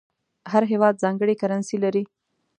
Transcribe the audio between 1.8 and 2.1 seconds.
لري.